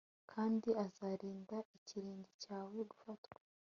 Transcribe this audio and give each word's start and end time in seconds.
Kandi 0.31 0.69
azarinda 0.85 1.57
ikirenge 1.77 2.31
cyawe 2.41 2.77
gufatwa 2.91 3.39